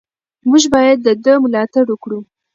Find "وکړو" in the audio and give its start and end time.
1.89-2.19